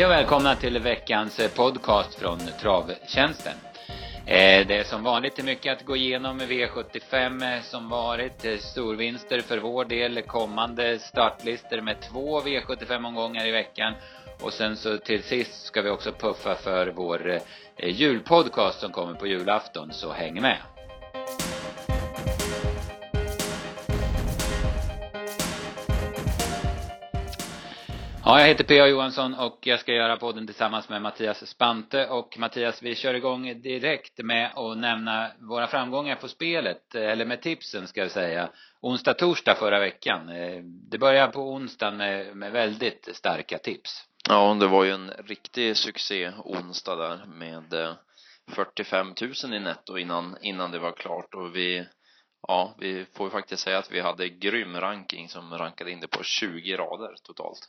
[0.00, 3.52] Hej och välkomna till veckans eh, podcast från Travtjänsten.
[4.26, 8.46] Eh, det är som vanligt mycket att gå igenom med V75 eh, som varit.
[8.60, 13.94] Storvinster för vår del, kommande startlister med två V75-omgångar i veckan.
[14.42, 17.38] Och sen så till sist ska vi också puffa för vår
[17.82, 20.58] julpodcast som kommer på julafton, så häng med!
[28.30, 28.86] Ja, jag heter P.A.
[28.86, 32.06] Johansson och jag ska göra podden tillsammans med Mattias Spante.
[32.06, 37.42] Och Mattias, vi kör igång direkt med att nämna våra framgångar på spelet, eller med
[37.42, 38.50] tipsen ska jag säga.
[38.80, 40.28] Onsdag, torsdag förra veckan.
[40.28, 44.04] Eh, det började på onsdagen med, med väldigt starka tips.
[44.28, 47.92] Ja, det var ju en riktig succé onsdag där med eh,
[48.52, 51.86] 45 000 i netto innan, innan det var klart och vi
[52.48, 56.08] Ja, vi får ju faktiskt säga att vi hade grym ranking som rankade in det
[56.08, 57.68] på 20 rader totalt.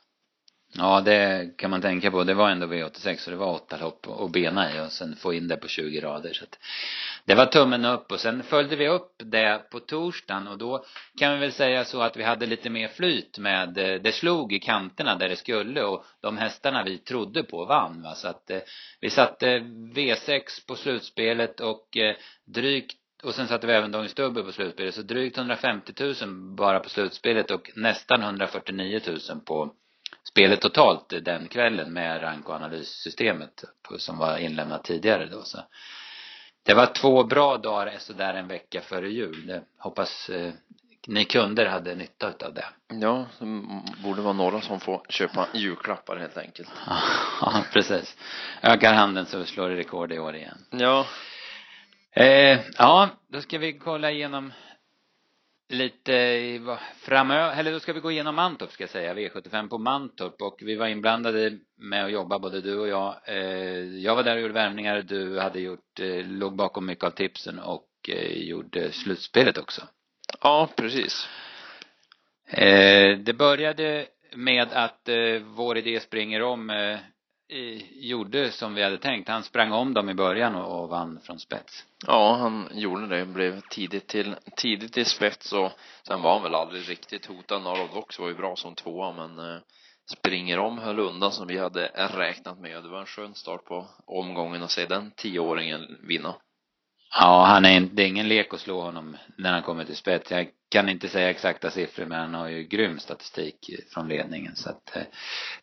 [0.77, 2.23] Ja, det kan man tänka på.
[2.23, 5.33] Det var ändå V86 så det var åtta lopp och bena i och sen få
[5.33, 6.33] in det på 20 rader.
[6.33, 6.59] Så att
[7.25, 10.85] det var tummen upp och sen följde vi upp det på torsdagen och då
[11.17, 14.53] kan vi väl säga så att vi hade lite mer flyt med, eh, det slog
[14.53, 18.15] i kanterna där det skulle och de hästarna vi trodde på vann va.
[18.15, 18.59] Så att eh,
[18.99, 19.59] vi satte
[19.95, 24.95] V6 på slutspelet och eh, drygt och sen satte vi även Dagens Dubbel på slutspelet
[24.95, 29.73] så drygt 150 000 bara på slutspelet och nästan 149 000 på
[30.29, 33.63] spelet totalt den kvällen med rank och analyssystemet
[33.97, 35.59] som var inlämnat tidigare då så.
[36.63, 39.47] Det var två bra dagar sådär en vecka före jul.
[39.47, 40.53] Det hoppas eh,
[41.07, 42.65] ni kunder hade nytta utav det.
[42.87, 46.69] Ja det borde vara några som får köpa julklappar helt enkelt.
[47.41, 48.17] Ja precis.
[48.61, 50.57] Ökar handeln så slår det rekord i år igen.
[50.69, 51.05] Ja.
[52.11, 54.53] Eh, ja då ska vi kolla igenom
[55.71, 60.41] lite framöver, eller då ska vi gå igenom Mantorp ska jag säga, V75 på Mantorp
[60.41, 63.15] och vi var inblandade med att jobba både du och jag.
[63.25, 63.37] Eh,
[63.97, 67.59] jag var där och gjorde värmningar, du hade gjort, eh, låg bakom mycket av tipsen
[67.59, 69.81] och eh, gjorde slutspelet också.
[70.41, 71.29] Ja, precis.
[73.25, 74.05] Det började
[74.35, 75.09] med att
[75.43, 76.69] vår idé springer om
[77.93, 79.29] gjorde som vi hade tänkt.
[79.29, 81.85] Han sprang om dem i början och, och vann från spets.
[82.07, 83.25] Ja, han gjorde det.
[83.25, 85.71] Blev tidigt till, tidigt till spets och
[86.07, 87.61] sen var han väl aldrig riktigt hotad.
[87.61, 87.89] Narod
[88.19, 89.61] var ju bra som tvåa men eh,
[90.17, 92.83] springer om höll undan som vi hade räknat med.
[92.83, 96.35] Det var en skön start på omgången att se den tioåringen vinna.
[97.19, 100.31] Ja, han är, det är ingen lek att slå honom när han kommer till spets.
[100.31, 104.69] Jag kan inte säga exakta siffror men han har ju grym statistik från ledningen så
[104.69, 105.03] att eh,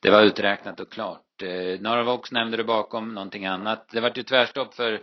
[0.01, 1.23] det var uträknat och klart.
[1.43, 3.89] Eh, Vox nämnde du bakom, någonting annat.
[3.93, 5.01] Det vart ju tvärstopp för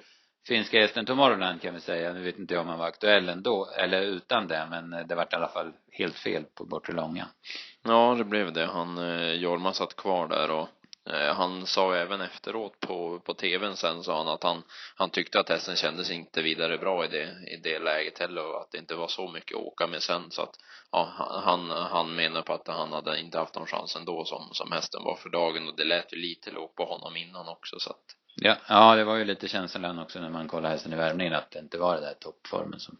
[0.47, 2.13] finska gästen Tomorrowland kan vi säga.
[2.13, 5.15] Nu vet inte jag om han var aktuell ändå, eller utan det, men eh, det
[5.15, 7.27] vart i alla fall helt fel på bortre långa.
[7.83, 8.65] Ja, det blev det.
[8.65, 10.69] Han, eh, Jorma satt kvar där och
[11.13, 14.63] han sa även efteråt på, på tvn sen sa han att han,
[14.95, 18.61] han tyckte att hästen kändes inte vidare bra i det, i det läget heller och
[18.61, 20.55] att det inte var så mycket att åka med sen så att
[20.91, 21.13] ja,
[21.45, 25.03] han, han menar på att han hade inte haft någon chans ändå som, som hästen
[25.03, 28.05] var för dagen och det lät ju lite lågt på honom innan också så att
[28.37, 31.51] Ja, ja det var ju lite känslan också när man kollade hästen i värmningen att
[31.51, 32.97] det inte var det där toppformen som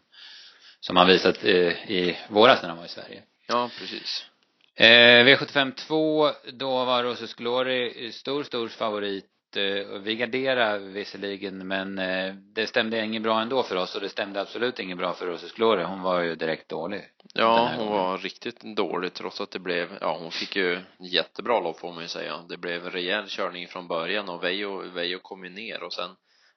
[0.80, 3.22] som han visat eh, i våras när han var i Sverige.
[3.46, 4.26] Ja, precis.
[4.78, 9.24] Eh, V75 2, då var Roses Glory stor, stor favorit.
[9.56, 14.08] Eh, vi garderade visserligen, men eh, det stämde inget bra ändå för oss och det
[14.08, 15.84] stämde absolut inget bra för Roses Glory.
[15.84, 17.04] Hon var ju direkt dålig.
[17.34, 21.80] Ja, hon var riktigt dålig trots att det blev, ja hon fick ju jättebra lopp
[21.80, 22.44] får man ju säga.
[22.48, 26.10] Det blev rejäl körning från början och Vejo, Vejo kom ju ner och sen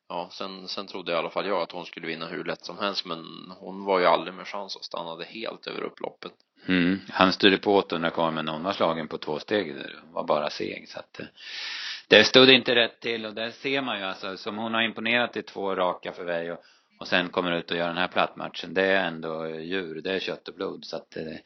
[0.10, 2.78] Ja, sen, sen trodde i alla fall jag att hon skulle vinna hur lätt som
[2.78, 6.32] helst men hon var ju aldrig med chans och stannade helt över upploppet.
[6.68, 7.00] Mm.
[7.10, 9.76] Han styrde på 800 kvar men hon var slagen på två steg.
[9.76, 11.26] Det var bara seg så att eh,
[12.08, 15.38] det stod inte rätt till och där ser man ju alltså som hon har imponerat
[15.38, 16.60] i två raka för mig och,
[17.00, 18.74] och sen kommer ut och gör den här plattmatchen.
[18.74, 21.42] Det är ändå eh, djur, det är kött och blod så att det,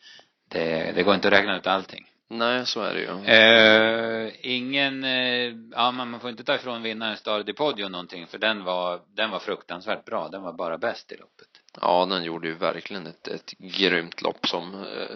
[0.48, 2.06] det, det går inte att räkna ut allting.
[2.30, 3.26] Nej, så är det ju.
[3.26, 8.28] Eh, ingen, eh, ja man, man får inte ta ifrån vinnaren Star di Podio någonting
[8.28, 10.30] för den var, den var fruktansvärt bra.
[10.30, 11.48] Den var bara bäst i loppet.
[11.82, 15.16] Ja, den gjorde ju verkligen ett, ett grymt lopp som eh,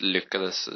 [0.00, 0.68] lyckades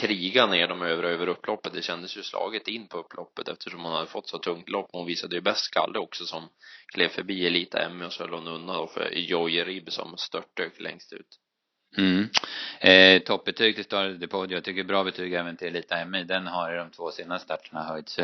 [0.00, 1.72] kriga ner dem över, över upploppet.
[1.72, 4.88] Det kändes ju slaget in på upploppet eftersom hon hade fått så tungt lopp.
[4.92, 6.48] Hon visade ju bäst skalle också som
[6.94, 10.80] klev förbi Elita Emmy och så höll hon undan då för Joje Ribb som störtdök
[10.80, 11.38] längst ut.
[11.96, 12.28] Mm.
[12.80, 14.56] Eh, toppbetyg till Star de Podio.
[14.56, 16.24] Jag tycker bra betyg även till Elita MI.
[16.24, 18.18] Den har i de två senaste starterna höjts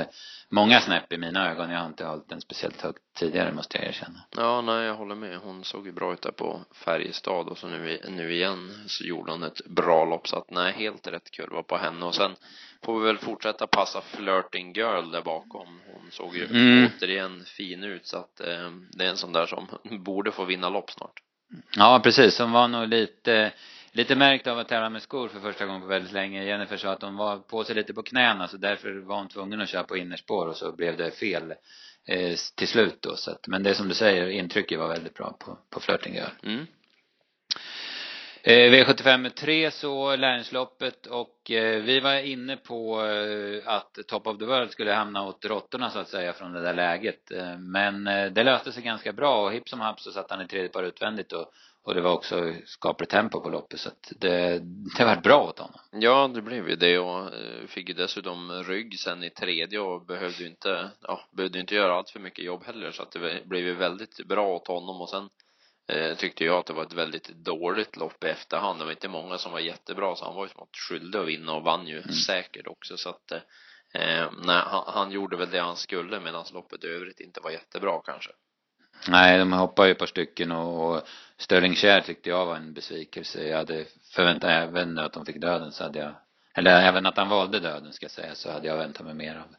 [0.49, 1.71] många snäpp i mina ögon.
[1.71, 4.21] Jag har inte hållit den speciellt högt tidigare måste jag erkänna.
[4.37, 5.39] Ja, nej, jag håller med.
[5.39, 9.31] Hon såg ju bra ut där på Färjestad och så nu, nu igen så gjorde
[9.33, 12.37] hon ett bra lopp så att nej, helt rätt kurva på henne och sen
[12.83, 15.81] får vi väl fortsätta passa Flirting Girl där bakom.
[15.93, 16.89] Hon såg ju mm.
[16.97, 19.67] återigen fin ut så att eh, det är en sån där som
[20.05, 21.23] borde få vinna lopp snart.
[21.77, 22.39] Ja, precis.
[22.39, 23.53] Hon var nog lite,
[23.93, 26.45] lite märkt av att tävla med skor för första gången på väldigt länge.
[26.45, 29.61] Jennifer sa att hon var på sig lite på knäna så därför var hon tvungen
[29.61, 31.55] att köra på innerspår och så blev det fel
[32.07, 33.17] eh, till slut då.
[33.17, 36.31] Så att, men det som du säger, intrycket var väldigt bra på, på Flirting Girl.
[36.43, 36.67] Mm.
[38.43, 44.39] Eh, V75 3 så lärlingsloppet och eh, vi var inne på eh, att Top of
[44.39, 47.31] the World skulle hamna åt råttorna så att säga från det där läget.
[47.31, 50.43] Eh, men eh, det löste sig ganska bra och hipp som happ så satt han
[50.43, 51.53] i tredje par utvändigt och,
[51.83, 54.59] och det var också skapligt tempo på loppet så att det,
[54.99, 55.81] det var bra åt honom.
[55.93, 57.31] Ja, det blev ju det och
[57.69, 61.95] fick ju dessutom rygg sen i tredje och behövde ju inte, ja, behövde inte göra
[61.95, 65.09] allt för mycket jobb heller så att det blev ju väldigt bra åt honom och
[65.09, 65.29] sen
[65.93, 68.79] eh, tyckte jag att det var ett väldigt dåligt lopp i efterhand.
[68.79, 71.53] Det var inte många som var jättebra så han var ju smått skyldig att vinna
[71.53, 72.13] och vann ju mm.
[72.13, 76.85] säkert också så att eh, nej, han, han gjorde väl det han skulle medan loppet
[76.85, 78.31] i övrigt inte var jättebra kanske.
[79.09, 81.03] Nej, de hoppade ju ett par stycken och, och
[81.37, 83.49] Sterling Kjär tyckte jag var en besvikelse.
[83.49, 86.13] Jag hade förväntat även att de fick döden så hade jag,
[86.55, 89.37] eller även att han valde döden ska jag säga, så hade jag väntat mig mer
[89.37, 89.55] av,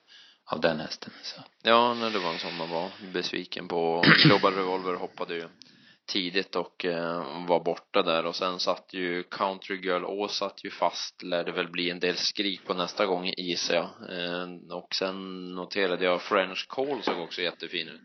[0.55, 1.13] av den hästen.
[1.23, 1.41] Så.
[1.63, 4.03] Ja, när det var en sån man var besviken på.
[4.23, 5.47] Global Revolver hoppade ju
[6.11, 10.69] tidigt och eh, var borta där och sen satt ju Country Girl Å satt ju
[10.69, 14.95] fast lär det väl bli en del skrik på nästa gång gissar jag eh, och
[14.95, 18.01] sen noterade jag French Call såg också jättefin ut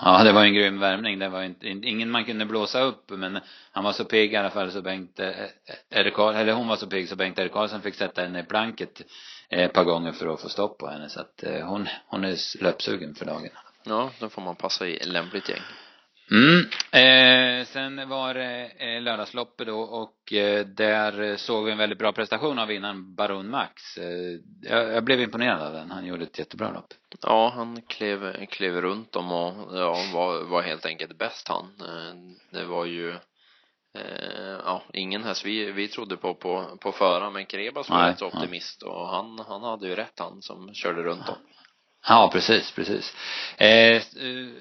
[0.00, 1.18] Ja, det var en grym värmning.
[1.18, 3.38] Det var inte, ingen man kunde blåsa upp, men
[3.72, 5.30] han var så pigg i alla fall så Bengt, eh,
[5.90, 9.02] Erik eller hon var så pigg så Bengt Erik Karlsson fick sätta henne i planket
[9.48, 11.08] ett par gånger för att få stopp på henne.
[11.08, 13.50] Så att hon, hon är löpsugen för dagen.
[13.84, 15.62] Ja, då får man passa i lämpligt gäng.
[16.30, 16.60] Mm.
[16.92, 22.12] Eh, sen var det eh, lördagsloppet då och eh, där såg vi en väldigt bra
[22.12, 23.98] prestation av vinnaren Baron Max.
[23.98, 25.90] Eh, jag, jag, blev imponerad av den.
[25.90, 26.94] Han gjorde ett jättebra lopp.
[27.22, 31.64] Ja, han klev, klev runt dem och ja, var, var helt enkelt bäst han.
[31.64, 32.14] Eh,
[32.58, 33.10] det var ju
[33.98, 38.22] eh, ja, ingen häst vi, vi trodde på på, på förra men Krebas var rätt
[38.22, 41.36] optimist och han, han hade ju rätt han som körde runt dem.
[42.08, 43.14] Ja, precis, precis.
[43.56, 44.02] Eh,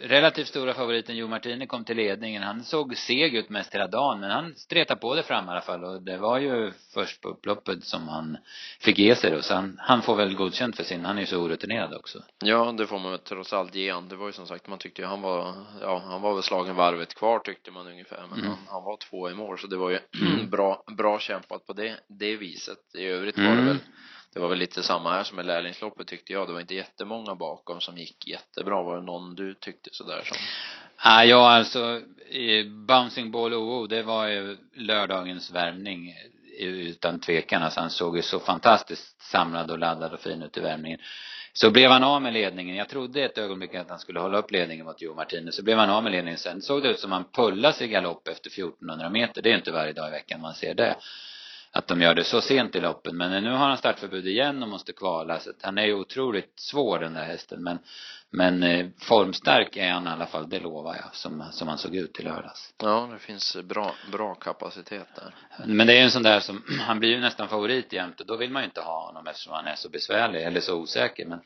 [0.02, 2.44] relativt stora favoriten Jo Martini kom till ledningen.
[2.44, 5.62] Han såg seg ut mest hela dagen, men han stretade på det fram i alla
[5.62, 8.38] fall och det var ju först på upploppet som han
[8.80, 9.42] fick ge sig då.
[9.42, 12.24] Så han, han får väl godkänt för sin, han är ju så orutinerad också.
[12.40, 14.10] Ja, det får man väl trots allt ge han.
[14.10, 16.76] Det var ju som sagt, man tyckte ju han var, ja, han var väl slagen
[16.76, 18.50] varvet kvar tyckte man ungefär, men mm.
[18.50, 20.00] han, han var två i mål så det var ju
[20.52, 22.96] bra, bra kämpat på det, det viset.
[22.96, 23.66] I övrigt var det mm.
[23.66, 23.80] väl
[24.34, 26.48] det var väl lite samma här som med lärlingsloppet tyckte jag.
[26.48, 28.84] Det var inte jättemånga bakom som gick jättebra.
[28.84, 30.38] Var det någon du tyckte sådär som?
[30.98, 32.02] Ah, ja, alltså
[32.88, 36.10] Bouncing Ball OO, det var ju lördagens värmning
[36.60, 37.64] eh, utan tvekan.
[37.64, 41.00] Alltså han såg ju så fantastiskt samlad och laddad och fin ut i värmningen.
[41.54, 42.76] Så blev han av med ledningen.
[42.76, 45.56] Jag trodde ett ögonblick att han skulle hålla upp ledningen mot Joe Martinez.
[45.56, 46.38] Så blev han av med ledningen.
[46.38, 49.42] Sen såg det ut som han pullade sig galopp efter 1400 meter.
[49.42, 50.96] Det är inte varje dag i veckan man ser det
[51.72, 53.18] att de gör det så sent i loppen.
[53.18, 55.40] Men nu har han startförbud igen och måste kvala.
[55.40, 57.64] Så att han är ju otroligt svår den där hästen.
[57.64, 57.80] Men,
[58.30, 61.16] men eh, formstark är han i alla fall, det lovar jag.
[61.16, 62.74] Som, som han såg ut i lördags.
[62.78, 65.34] Ja, det finns bra, bra kapacitet där.
[65.66, 68.26] Men det är ju en sån där som, han blir ju nästan favorit jämt och
[68.26, 71.26] då vill man ju inte ha honom eftersom han är så besvärlig eller så osäker.
[71.26, 71.40] Men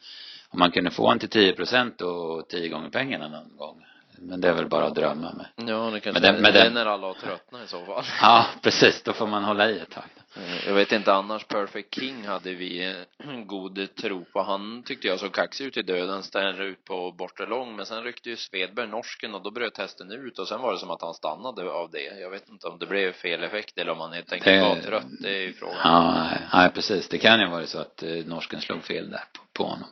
[0.49, 3.85] om man kunde få honom till 10 procent och tio gånger pengarna någon gång
[4.19, 5.69] men det är väl bara att drömma med.
[5.69, 6.73] Ja, det kanske med den, med det den...
[6.73, 8.03] när alla har tröttnat i så fall.
[8.21, 9.01] Ja, precis.
[9.03, 10.03] Då får man hålla i ett tag.
[10.35, 14.41] Eh, jag vet inte annars, Perfect King hade vi eh, god tro på.
[14.41, 18.03] Han tyckte jag såg kaxig ut i döden, ställde ut på bortre lång, men sen
[18.03, 21.01] ryckte ju Svedberg norsken och då bröt hästen ut och sen var det som att
[21.01, 22.19] han stannade av det.
[22.19, 24.61] Jag vet inte om det blev fel effekt eller om han helt enkelt det...
[24.61, 25.77] var trött, det är ju frågan.
[25.83, 27.07] Ja, nej, precis.
[27.07, 29.89] Det kan ju vara så att eh, norsken slog fel där på, på honom.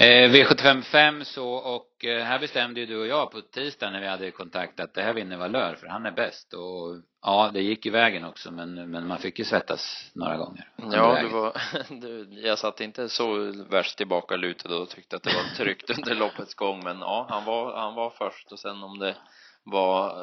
[0.00, 4.00] Eh, V75 5 så och eh, här bestämde ju du och jag på tisdag när
[4.00, 7.60] vi hade kontakt att det här vinner Valör för han är bäst och ja det
[7.60, 10.68] gick i vägen också men, men man fick ju svettas några gånger.
[10.76, 11.52] Ja det var,
[12.46, 16.54] jag satt inte så värst tillbaka lutad och tyckte att det var tryggt under loppets
[16.54, 19.16] gång men ja han var, han var först och sen om det
[19.70, 20.14] var,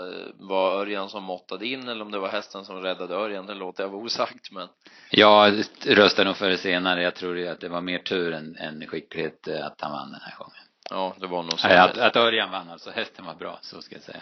[0.48, 3.84] var Örjan som måttade in eller om det var hästen som räddade Örjan, det låter
[3.84, 4.68] jag vara osagt men
[5.10, 7.04] Jag röstar nog för det senare.
[7.04, 10.22] Jag tror att det var mer tur än, än skicklighet eh, att han vann den
[10.22, 10.62] här gången.
[10.90, 11.68] Ja, det var nog så.
[11.68, 12.92] Att, att Örjan vann alltså.
[12.92, 14.22] Hästen var bra, så ska jag säga.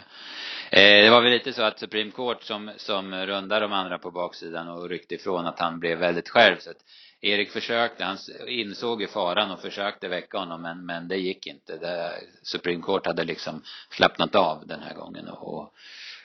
[0.71, 4.11] Eh, det var väl lite så att Supreme Court som, som rundade de andra på
[4.11, 6.59] baksidan och ryckte ifrån att han blev väldigt skärv.
[6.59, 6.77] Så att
[7.25, 11.77] Erik försökte, han insåg ju faran och försökte väcka honom men, men det gick inte.
[11.77, 15.73] Det, Supreme Court hade liksom slappnat av den här gången och,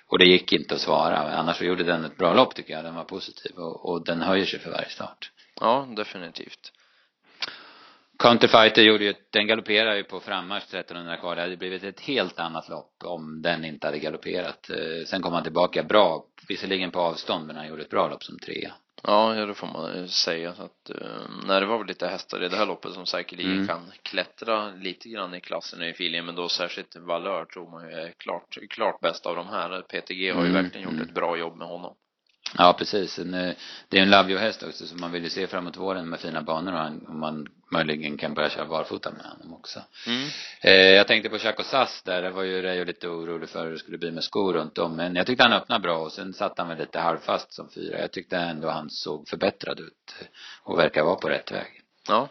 [0.07, 1.19] och det gick inte att svara.
[1.19, 2.85] Annars så gjorde den ett bra lopp tycker jag.
[2.85, 5.31] Den var positiv och, och den höjer sig för varje start.
[5.61, 6.73] Ja, definitivt.
[8.19, 11.37] Counterfighter gjorde ju, den galopperade ju på frammarsch 1300 kvar.
[11.37, 14.71] Det hade blivit ett helt annat lopp om den inte hade galopperat.
[14.71, 18.25] Eh, sen kom han tillbaka bra, visserligen på avstånd, men han gjorde ett bra lopp
[18.25, 18.73] som trea.
[19.03, 20.55] Ja, det får man säga.
[20.55, 23.53] Så att, uh, nej, det var väl lite hästar i det här loppet som säkerligen
[23.53, 23.67] mm.
[23.67, 27.95] kan klättra lite grann i klassen i filien, men då särskilt Valör tror man ju
[27.95, 29.83] är klart, klart bäst av de här.
[29.83, 30.63] PTG har ju mm.
[30.63, 31.09] verkligen gjort mm.
[31.09, 31.95] ett bra jobb med honom.
[32.57, 33.19] Ja, precis.
[33.19, 33.53] Eh,
[33.89, 36.43] det är en Love häst också, så man vill ju se framåt våren med fina
[36.43, 39.81] banor och han, om man möjligen kan börja köra barfota med honom också.
[40.07, 40.29] Mm.
[40.61, 43.73] Eh, jag tänkte på Chaco Sass där, det var ju Reijo lite orolig för hur
[43.73, 44.97] det skulle bli med skor runt om.
[44.97, 48.01] Men jag tyckte han öppnade bra och sen satt han väl lite halvfast som fyra.
[48.01, 50.15] Jag tyckte ändå han såg förbättrad ut
[50.63, 51.83] och verkar vara på rätt väg.
[52.09, 52.29] Ja,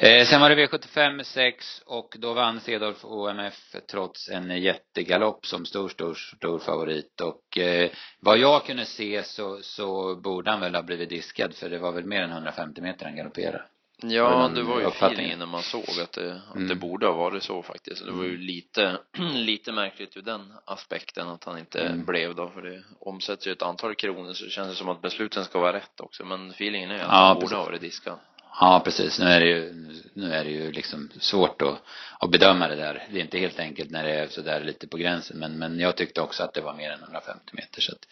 [0.00, 5.66] Eh, sen var det V75 6 och då vann Cedolf OMF trots en jättegalopp som
[5.66, 7.90] stor, stor, stor favorit och eh,
[8.20, 11.92] vad jag kunde se så, så borde han väl ha blivit diskad för det var
[11.92, 13.62] väl mer än 150 meter han galopperade.
[14.02, 16.68] Ja, det var ju feelingen när man såg att det, att mm.
[16.68, 18.04] det borde ha varit så faktiskt.
[18.04, 18.40] Det var ju mm.
[18.40, 18.98] lite,
[19.34, 22.04] lite märkligt ur den aspekten att han inte mm.
[22.04, 25.44] blev då, för det omsätts ju ett antal kronor så det känns som att besluten
[25.44, 28.18] ska vara rätt också, men feelingen är att ja, han borde ha varit diskad.
[28.60, 29.18] Ja, precis.
[29.18, 29.72] Nu är det ju,
[30.14, 31.82] nu är det ju liksom svårt att,
[32.18, 33.06] att bedöma det där.
[33.10, 35.38] Det är inte helt enkelt när det är sådär lite på gränsen.
[35.38, 37.80] Men, men jag tyckte också att det var mer än 150 meter.
[37.80, 38.06] Så att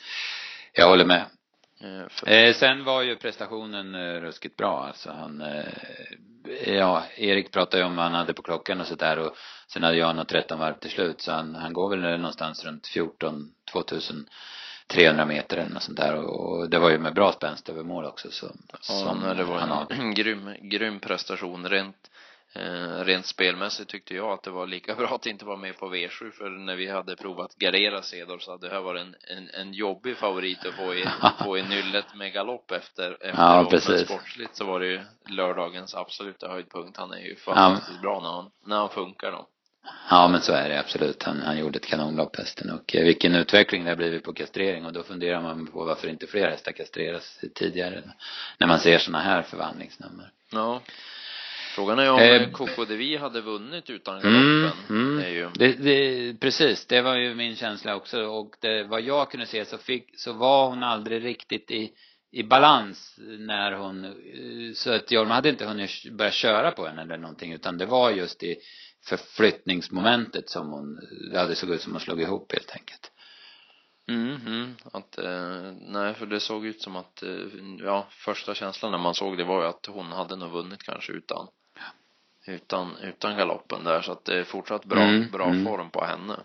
[0.72, 1.24] jag håller med.
[2.26, 5.10] Eh, sen var ju prestationen eh, ruskigt bra alltså.
[5.10, 9.36] Han, eh, ja, Erik pratade ju om vad han hade på klockan och sådär och
[9.68, 12.86] sen hade jag nog 13 varv till slut så han, han går väl någonstans runt
[12.86, 14.28] 14, 2000
[14.86, 18.04] 300 meter eller något sånt där och det var ju med bra spänst över mål
[18.04, 18.46] också så
[18.88, 20.14] Ja, nej, det var en har.
[20.14, 22.10] grym, grym prestation rent
[22.52, 25.94] eh, rent spelmässigt tyckte jag att det var lika bra att inte vara med på
[25.94, 29.50] V7 för när vi hade provat gardera Cedor så hade det här varit en, en,
[29.50, 31.04] en jobbig favorit att få i,
[31.44, 34.08] få i nyllet med galopp efter, efter ja, precis.
[34.08, 36.98] sportsligt så var det ju lördagens absoluta höjdpunkt.
[36.98, 38.00] Han är ju fantastiskt ja.
[38.02, 39.48] bra när han, när han funkar då.
[40.10, 41.22] Ja men så är det absolut.
[41.22, 44.84] Han, han gjorde ett kanonlopp hästen och eh, vilken utveckling det har blivit på kastrering
[44.86, 48.02] och då funderar man på varför inte fler hästar kastreras tidigare
[48.58, 50.30] när man ser sådana här förvandlingsnummer.
[50.52, 50.80] Ja.
[51.74, 54.72] Frågan är om eh, Coco Devi hade vunnit utan galoppen.
[54.88, 55.24] Mm, mm.
[55.24, 55.50] Är ju...
[55.54, 59.64] det, det, precis, det var ju min känsla också och det, vad jag kunde se
[59.64, 61.92] så fick, så var hon aldrig riktigt i
[62.36, 67.02] i balans när hon, eh, så att Jorma hade inte hunnit börja köra på henne
[67.02, 68.56] eller någonting utan det var just i
[69.06, 71.00] förflyttningsmomentet som hon,
[71.32, 73.10] det hade såg ut som hon slog ihop helt enkelt.
[74.08, 77.46] Mm, mm, att, eh, nej för det såg ut som att, eh,
[77.84, 81.12] ja första känslan när man såg det var ju att hon hade nog vunnit kanske
[81.12, 82.52] utan, ja.
[82.52, 85.64] utan, utan galoppen där så att det är fortsatt bra, mm, bra mm.
[85.64, 86.36] form på henne.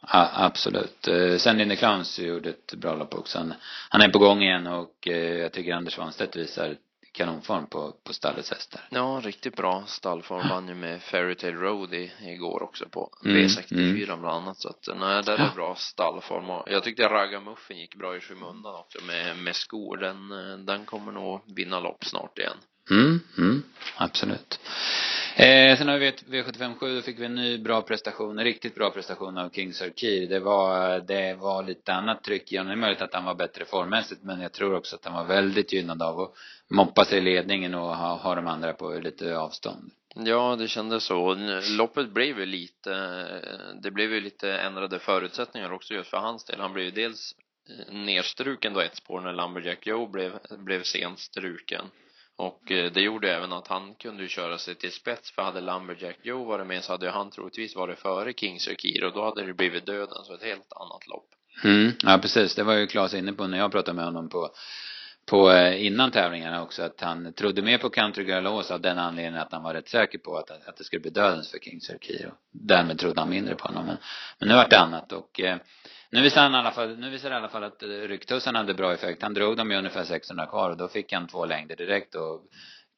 [0.00, 1.08] Ja, absolut.
[1.08, 3.38] Eh, sen Linne Krantz gjorde ett bra lopp också.
[3.38, 3.54] Han,
[3.88, 6.76] han är på gång igen och eh, jag tycker Anders Svanstedt visar
[7.18, 8.80] kanonform på, på stallets hästar.
[8.90, 10.48] Ja, riktigt bra stallform.
[10.48, 14.20] Vann ju med Fairytale Road i, igår också på mm, V64 mm.
[14.20, 14.56] bland annat.
[14.56, 16.50] Så att nej, där är bra stallform.
[16.50, 19.96] Och jag tyckte Ragamuffin gick bra i skymundan också med, med skor.
[19.96, 20.28] Den,
[20.66, 22.56] den kommer nog vinna lopp snart igen.
[22.90, 23.62] Mm, mm,
[23.96, 24.60] absolut.
[25.36, 28.90] Eh, sen har vi V75 då fick vi en ny bra prestation, en riktigt bra
[28.90, 30.28] prestation av King Sarkir.
[30.28, 32.68] Det var, det var lite annat tryck i honom.
[32.68, 35.24] Det är möjligt att han var bättre formmässigt, men jag tror också att han var
[35.24, 36.34] väldigt gynnad av att
[36.70, 39.90] moppa sig i ledningen och ha, ha de andra på lite avstånd.
[40.14, 41.36] Ja, det kändes så.
[41.78, 42.92] Loppet blev ju lite,
[43.82, 46.60] det blev ju lite ändrade förutsättningar också just för hans del.
[46.60, 47.34] Han blev ju dels
[47.68, 51.84] eh, nerstruken då ett spår när Lumberjack Joe blev, blev sent struken.
[52.38, 56.16] Och eh, det gjorde även att han kunde köra sig till spets för hade Lumberjack
[56.22, 59.54] Joe varit med så hade han troligtvis varit före King Sir och då hade det
[59.54, 61.28] blivit döden så ett helt annat lopp.
[61.64, 62.54] Mm, ja precis.
[62.54, 64.50] Det var ju Claes inne på när jag pratade med honom på
[65.30, 68.98] på eh, innan tävlingarna också att han trodde mer på Country Girl Ås av den
[68.98, 71.80] anledningen att han var rätt säker på att, att det skulle bli dödens för King
[72.26, 73.86] och Därmed trodde han mindre på honom.
[73.86, 73.96] Men,
[74.38, 75.56] men nu vart det annat och eh,
[76.10, 78.54] nu visar han i alla fall, nu visar det i alla fall att eh, rycktussen
[78.54, 79.22] hade bra effekt.
[79.22, 82.42] Han drog dem ju ungefär 600 kvar och då fick han två längder direkt och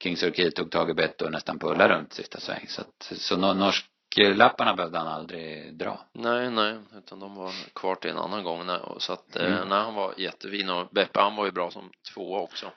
[0.03, 2.65] King Sir tog tag i bett och nästan pullade runt sista sväng.
[2.67, 3.85] Så att, så norsk
[4.17, 5.99] lapparna behövde han aldrig dra.
[6.13, 8.69] Nej, nej, utan de var kvar till en annan gång.
[8.97, 9.69] Så att, mm.
[9.69, 12.71] nej, han var jättefin och Beppe han var ju bra som tvåa också.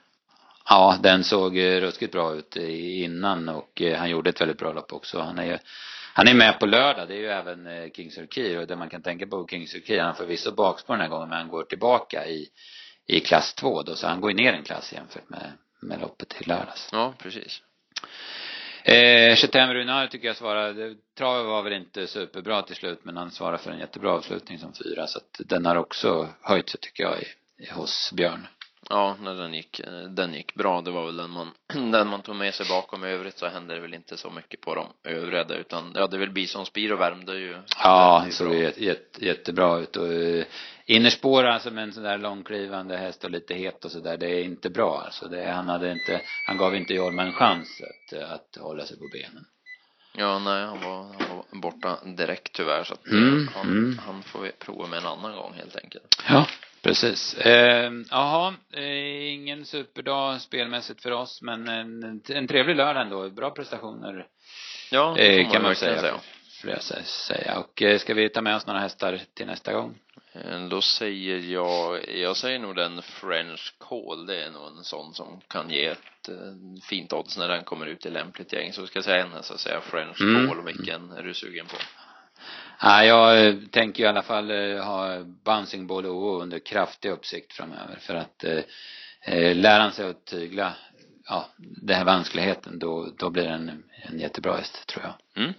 [0.69, 4.73] Ja, den såg eh, ruskigt bra ut innan och eh, han gjorde ett väldigt bra
[4.73, 5.19] lopp också.
[5.19, 5.61] Han är
[6.17, 8.89] han är med på lördag, det är ju även eh, Kings Key och det man
[8.89, 11.63] kan tänka på Kings Key, han får förvisso bakspår den här gången men han går
[11.63, 12.49] tillbaka i,
[13.07, 16.29] i klass två då, så han går ju ner en klass jämfört med, med loppet
[16.29, 16.89] till lördags.
[16.91, 17.61] Ja, precis.
[18.83, 23.31] Eh, Chetem Runar tycker jag svarade, travet var väl inte superbra till slut men han
[23.31, 27.03] svarade för en jättebra avslutning som fyra så att den har också höjt sig tycker
[27.03, 27.25] jag i,
[27.63, 28.47] i, hos Björn.
[28.89, 30.81] Ja, när den gick, den gick bra.
[30.81, 31.51] Det var väl den man,
[31.91, 33.05] den man tog med sig bakom.
[33.05, 36.17] I övrigt så hände det väl inte så mycket på de övriga utan ja, det
[36.17, 37.57] är väl Bison Spiro värmde ju.
[37.83, 40.43] Ja, såg jätte, jätte, jättebra ut och uh,
[40.85, 44.43] innerspår alltså med en sån där långklivande häst och lite het och sådär, det är
[44.43, 45.27] inte bra alltså.
[45.27, 49.05] Det, han hade inte, han gav inte Jorma en chans att, att hålla sig på
[49.13, 49.45] benen.
[50.17, 53.99] Ja, nej, han var, han var borta direkt tyvärr så att mm, han, mm.
[54.05, 56.23] han får vi prova med en annan gång helt enkelt.
[56.29, 56.47] Ja.
[56.85, 57.33] Precis.
[57.33, 63.29] Eh, jaha, eh, ingen superdag spelmässigt för oss, men en, en trevlig lördag ändå.
[63.29, 64.27] Bra prestationer.
[64.91, 66.01] Ja, det eh, kan man säga.
[66.01, 66.19] säga.
[66.61, 67.59] Får säga.
[67.59, 69.95] Och eh, ska vi ta med oss några hästar till nästa gång?
[70.33, 74.25] Eh, då säger jag, jag säger nog den French Call.
[74.25, 76.35] Det är nog en sån som kan ge ett eh,
[76.89, 78.73] fint odds när den kommer ut i lämpligt gäng.
[78.73, 80.47] Så ska jag säga en häst så säger jag French Mm.
[80.47, 80.65] Call.
[80.65, 81.75] Vilken är du sugen på?
[82.79, 87.53] Ja, jag eh, tänker i alla fall eh, ha Bouncing Ball OO under kraftig uppsikt
[87.53, 88.59] framöver för att eh,
[89.21, 90.73] eh, lära han sig att tygla
[91.25, 93.83] ja, den här vanskligheten då, då blir det en,
[94.19, 95.43] jättebra häst tror jag.
[95.43, 95.53] Mm.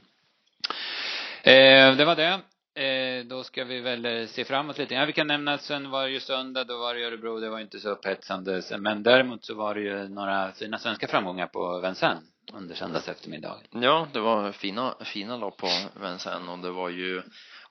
[1.42, 2.40] Eh, det var det.
[2.82, 4.94] Eh, då ska vi väl se framåt lite.
[4.94, 7.49] Ja, vi kan nämna att sen var det ju söndag, då var det Örebro, det
[7.49, 8.62] var inte så upphetsande.
[8.78, 13.56] Men däremot så var det ju några fina svenska framgångar på Vincennes under söndags eftermiddag.
[13.70, 15.68] Ja, det var fina, fina lopp på
[16.00, 17.22] Vincennes och det var ju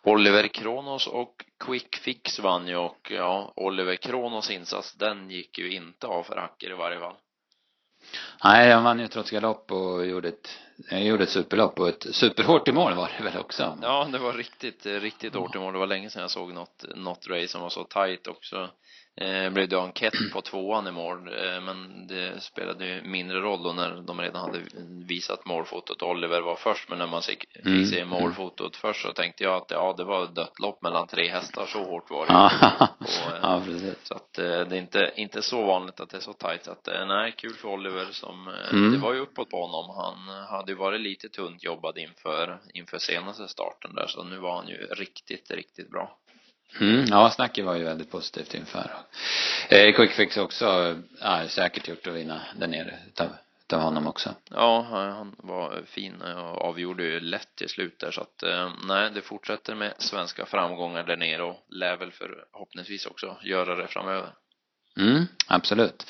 [0.03, 5.71] Oliver Kronos och Quick Fix vann ju och ja, Oliver Kronos insats, den gick ju
[5.71, 7.15] inte av för hacker i varje fall.
[8.43, 12.15] Nej, han vann ju trots galopp och gjorde ett, jag gjorde ett superlopp och ett
[12.15, 13.77] superhårt i mål var det väl också?
[13.81, 15.73] Ja, det var riktigt, riktigt hårt i mål.
[15.73, 18.69] Det var länge sedan jag såg något, något race som var så tight också.
[19.21, 23.63] Eh, blev det enkät på tvåan i mål, eh, men det spelade ju mindre roll
[23.63, 24.59] då när de redan hade
[25.07, 26.01] visat målfotot.
[26.01, 27.85] Oliver var först, men när man fick, fick Mm.
[27.85, 31.27] se målfotot först så tänkte jag att ja, det var ett dött lopp mellan tre
[31.29, 32.33] hästar, så hårt var det.
[32.33, 33.95] Och, eh, ja precis.
[34.07, 36.71] Så att eh, det är inte, inte så vanligt att det är så tajt så
[36.71, 38.91] att eh, nej, kul för Oliver som, eh, Mm.
[38.91, 39.95] det var ju uppåt på honom.
[39.95, 44.55] Han hade ju varit lite tunt jobbad inför, inför senaste starten där så nu var
[44.55, 46.17] han ju riktigt, riktigt bra.
[46.79, 48.91] Mm, ja, snacket var ju väldigt positivt inför.
[49.69, 53.27] Eh, Quickfix också, ja, säkert gjort att vinna där nere utav,
[53.61, 54.35] utav honom också.
[54.49, 58.71] Ja, han han var fin och avgjorde ju lätt till slut där så att eh,
[58.87, 63.87] nej, det fortsätter med svenska framgångar där nere och lär väl förhoppningsvis också göra det
[63.87, 64.29] framöver.
[64.97, 66.05] Mm, absolut.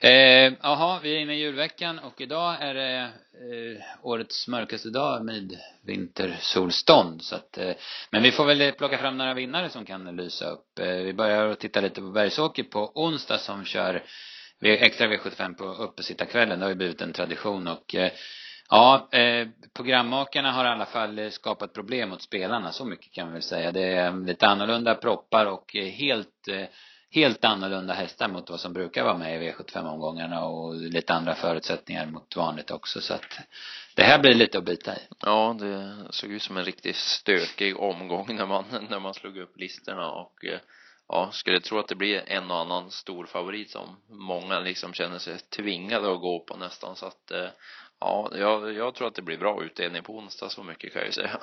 [0.00, 5.24] Eh, Jaha, vi är inne i julveckan och idag är det eh, årets mörkaste dag
[5.24, 7.72] med vintersolstånd så att, eh,
[8.10, 10.78] men vi får väl plocka fram några vinnare som kan lysa upp.
[10.78, 14.02] Eh, vi börjar att titta lite på Bergsåker på onsdag som kör
[14.62, 16.58] extra V75 på uppesittarkvällen.
[16.58, 18.12] Det har ju blivit en tradition och eh,
[18.72, 23.32] Ja, eh, programmakarna har i alla fall skapat problem åt spelarna, så mycket kan vi
[23.32, 23.72] väl säga.
[23.72, 26.64] Det är lite annorlunda proppar och eh, helt, eh,
[27.10, 32.06] helt annorlunda hästar mot vad som brukar vara med i V75-omgångarna och lite andra förutsättningar
[32.06, 33.00] mot vanligt också.
[33.00, 33.40] Så att
[33.94, 35.00] det här blir lite att bita i.
[35.20, 39.58] Ja, det såg ut som en riktigt stökig omgång när man, när man slog upp
[39.58, 40.60] listorna och eh,
[41.08, 45.18] ja, skulle tro att det blir en och annan stor favorit som många liksom känner
[45.18, 47.48] sig tvingade att gå på nästan så att eh,
[48.00, 51.06] ja, jag, jag tror att det blir bra utdelning på onsdag, så mycket kan jag
[51.06, 51.40] ju säga.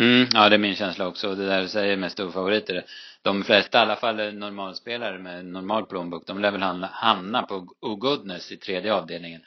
[0.00, 1.34] Mm, ja, det är min känsla också.
[1.34, 2.84] Det där du säger med storfavoriter.
[3.22, 7.66] De flesta, i alla fall normalspelare med normal plånbok, de lär väl hamna- hamna på
[7.80, 9.40] O'Goodness i tredje avdelningen.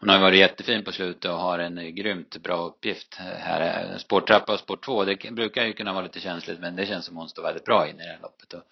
[0.00, 3.98] Hon har ju varit jättefin på slutet och har en eh, grymt bra uppgift här.
[3.98, 7.16] Spårtrappa och spår två, det brukar ju kunna vara lite känsligt men det känns som
[7.16, 8.52] hon står väldigt bra in i det här loppet.
[8.52, 8.62] Och,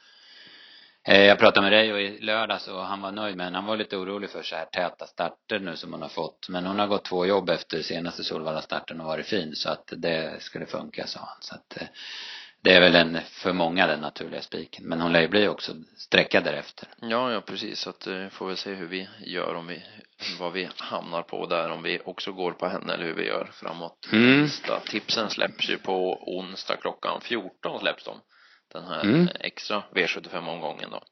[1.07, 4.31] jag pratade med Reijo i lördags och han var nöjd men han var lite orolig
[4.31, 6.49] för så här täta starter nu som hon har fått.
[6.49, 10.43] Men hon har gått två jobb efter senaste Solvalla-starten och varit fin så att det
[10.43, 11.39] skulle funka sa han.
[11.41, 11.89] Så att eh,
[12.63, 14.85] det är väl en, för många den naturliga spiken.
[14.85, 16.89] Men hon lär ju bli också sträckad därefter.
[17.01, 17.81] Ja, ja precis.
[17.81, 19.83] Så att eh, får vi se hur vi gör om vi,
[20.39, 23.51] vad vi hamnar på där, om vi också går på henne eller hur vi gör
[23.53, 24.09] framåt.
[24.13, 24.49] Mm.
[24.89, 28.21] Tipsen släpps ju på onsdag klockan 14 släpps de.
[28.77, 29.29] Den här Mm.
[29.41, 31.03] extra V75-omgången då.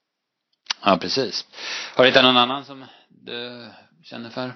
[0.85, 1.47] Ja, precis.
[1.97, 3.69] Har du hittat någon annan som du
[4.05, 4.47] känner för?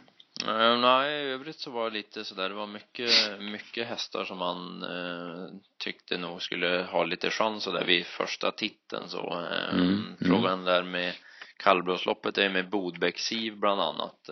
[0.47, 4.39] Eh, nej, i övrigt så var det lite sådär, det var mycket, mycket hästar som
[4.39, 5.47] man eh,
[5.79, 9.33] tyckte nog skulle ha lite chans sådär vid första titeln så.
[9.53, 10.17] Eh, Mm, mm.
[10.27, 11.15] Frågan där med
[11.57, 14.31] kallblåsloppet är med Bodbäck-Siv bland annat.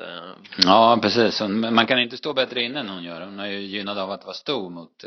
[0.58, 1.40] Ja, precis.
[1.70, 3.20] Man kan inte stå bättre inne än hon gör.
[3.20, 5.04] Hon är ju gynnad av att vara stor mot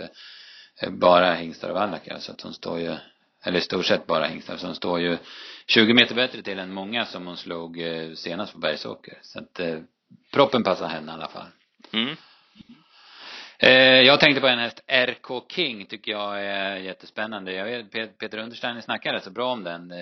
[0.90, 2.20] bara hingstar och vallackar.
[2.20, 2.96] Så att hon står ju,
[3.44, 4.58] eller i stort sett bara hingstar.
[4.58, 5.18] Så hon står ju
[5.68, 9.18] 20 meter bättre till än många som hon slog eh, senast på Bergsåker.
[9.22, 9.80] Så att eh,
[10.34, 11.48] proppen passar henne i alla fall.
[11.94, 12.16] Mm.
[13.62, 17.54] Eh, jag tänkte på en häst, RK King, tycker jag är jättespännande.
[17.54, 19.98] Jag vet, Pe- Peter Understeiner snackade så bra om den eh,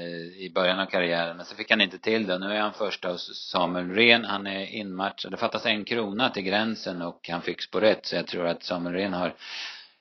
[0.46, 2.38] i början av karriären, men så fick han inte till det.
[2.40, 5.32] Nu är han första hos Samuel Ren, han är inmatchad.
[5.32, 8.64] Det fattas en krona till gränsen och han fick spår rätt, så jag tror att
[8.64, 9.34] Samuel Ren har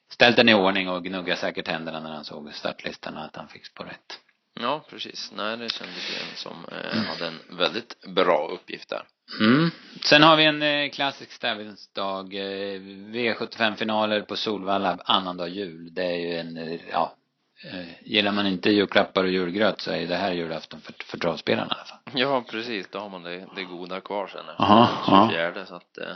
[0.09, 3.49] ställt den i ordning och gnuggar säkert händerna när han såg startlistan och att han
[3.49, 4.21] fick spår rätt.
[4.61, 5.33] Ja, precis.
[5.37, 9.03] Nej, det kändes ju som eh, hade en väldigt bra uppgift där.
[9.41, 9.71] Mm.
[10.05, 15.95] Sen har vi en eh, klassisk tävlingsdag, eh, V75-finaler på Solvalla annandag jul.
[15.95, 17.15] Det är ju en, eh, ja,
[17.65, 21.67] eh, gillar man inte julklappar och julgröt så är det här julafton för, för travspelarna
[21.71, 22.21] i alla fall.
[22.21, 22.89] Ja, precis.
[22.91, 25.29] Då har man det, det goda kvar sen efter Aha, ja.
[25.31, 26.15] 24 så att, eh,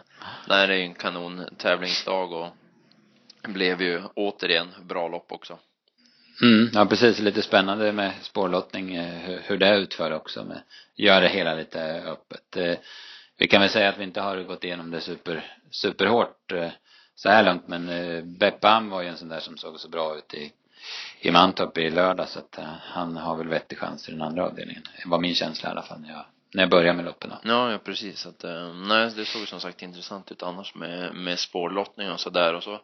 [0.49, 2.49] nej, det är ju en kanon tävlingsdag och
[3.43, 5.59] blev ju återigen bra lopp också.
[6.43, 10.63] Mm, ja precis, lite spännande med spårlottning, eh, hur, hur det utför också med,
[10.97, 12.57] gör det hela lite öppet.
[12.57, 12.79] Eh,
[13.39, 16.69] vi kan väl säga att vi inte har gått igenom det super, superhårt eh,
[17.15, 20.35] så här långt men Beppam var ju en sån där som såg så bra ut
[20.35, 20.53] i,
[21.21, 24.83] i Mantorp i lördag så att han har väl vettig chans i den andra avdelningen.
[25.03, 26.25] Det var min känsla i alla fall när jag,
[26.55, 27.51] när jag började med loppen då.
[27.51, 28.27] Ja, ja precis.
[28.27, 32.63] Att, nej, det såg som sagt intressant ut annars med, med spårlottning och sådär och
[32.63, 32.81] så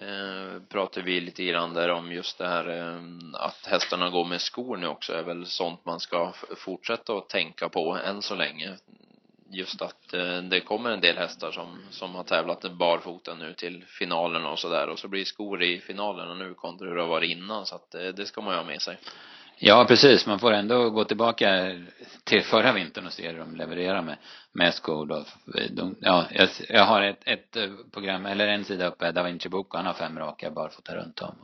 [0.00, 3.02] eh, pratade vi lite grann där om just det här eh,
[3.34, 7.68] att hästarna går med skor nu också är väl sånt man ska fortsätta att tänka
[7.68, 8.76] på än så länge.
[9.50, 13.84] Just att eh, det kommer en del hästar som, som har tävlat barfota nu till
[13.88, 17.30] finalerna och sådär och så blir skor i finalerna nu kontra hur det har varit
[17.30, 18.98] innan så att eh, det ska man ju ha med sig.
[19.60, 20.26] Ja, precis.
[20.26, 21.74] Man får ändå gå tillbaka
[22.24, 24.16] till förra vintern och se hur de levererar med,
[24.52, 25.24] med skor då.
[25.70, 29.48] De, ja, jag, jag har ett, ett eh, program, eller en sida uppe, Da Vinci
[29.48, 31.34] Bok, och han har fem raka barfota runt om.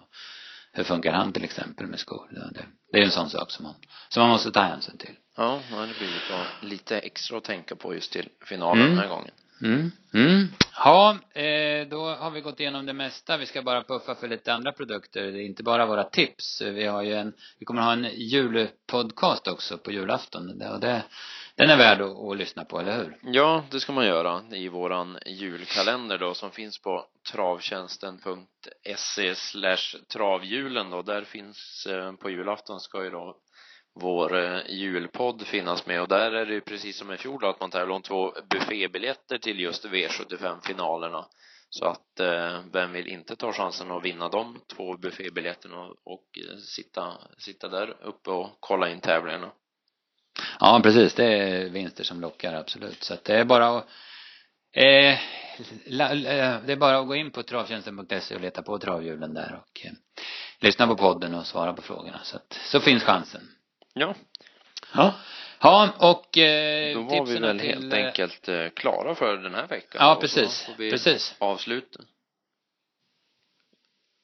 [0.73, 2.29] Hur funkar han till exempel med skor?
[2.31, 3.75] Det, det är en sån sak som man,
[4.09, 5.15] som man måste ta hänsyn till.
[5.37, 8.91] Ja, ja, det blir lite, lite extra att tänka på just till finalen Mm.
[8.91, 9.31] den här gången.
[9.63, 9.91] Mm.
[10.15, 10.49] Mm.
[10.77, 13.37] Ja, eh, då har vi gått igenom det mesta.
[13.37, 15.23] Vi ska bara puffa för lite andra produkter.
[15.23, 16.63] Det är inte bara våra tips.
[16.63, 20.63] Vi har ju en, vi kommer ha en julpodcast också på julafton.
[20.63, 21.03] Och det,
[21.57, 23.19] den är värd att, att lyssna på, eller hur?
[23.23, 30.91] Ja, det ska man göra i våran julkalender då som finns på travtjänsten.se slash travjulen
[30.91, 31.03] då.
[31.03, 33.37] Där finns eh, på julafton ska ju då
[33.95, 37.49] vår eh, julpodd finnas med och där är det ju precis som i fjol då,
[37.49, 41.27] att man tävlar om två buffébiljetter till just V75-finalerna.
[41.71, 46.25] Så att eh, vem vill inte ta chansen att vinna de två buffébiljetterna och, och
[46.77, 49.53] sitta, sitta där uppe och kolla in tävlingarna.
[50.61, 51.15] Ja, precis.
[51.15, 53.03] Det är vinster som lockar, absolut.
[53.03, 53.87] Så att det är bara att
[54.73, 55.19] eh,
[55.87, 59.61] la, eh, det är bara att gå in på travtjänsten.se och leta på travhjulen där
[59.63, 59.93] och eh,
[60.61, 62.21] lyssna på podden och svara på frågorna.
[62.23, 63.54] Så att, så finns chansen.
[63.95, 64.15] Ja,
[64.95, 65.15] Ja.
[65.61, 69.55] Ja, och eh, Då var vi väl till, helt eh, enkelt eh, klara för den
[69.55, 69.99] här veckan.
[70.05, 70.63] Ja, Och precis.
[70.65, 71.35] Får vi Precis.
[71.39, 72.01] avsluta.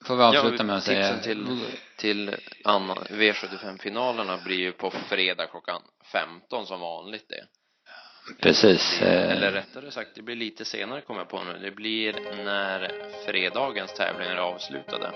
[0.05, 1.19] Får vi avsluta Ja, med att säga.
[1.19, 1.61] till,
[1.97, 7.45] till annan, V75-finalerna blir ju på fredag klockan 15 som vanligt det.
[8.43, 8.99] Precis.
[9.01, 11.59] Det- eh, Eller rättare sagt, det blir lite senare kommer jag på nu.
[11.59, 12.13] Det blir
[12.45, 12.93] när
[13.27, 15.11] fredagens tävlingar är avslutade.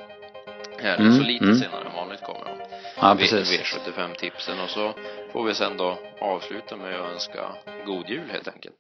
[0.78, 1.58] Här, Mm, så lite mm.
[1.58, 2.73] senare än vanligt kommer de.
[3.00, 3.60] Ja, V- precis.
[3.60, 4.94] V75-tipsen och så
[5.32, 7.54] får vi sen då avsluta med att önska
[7.86, 8.74] god jul helt enkelt.